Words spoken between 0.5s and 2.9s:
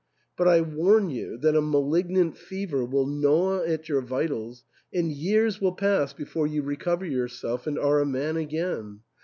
warn you that a malignant fever